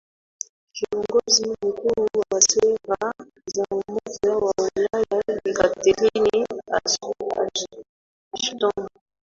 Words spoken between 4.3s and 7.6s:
wa ulaya bi catherine ashton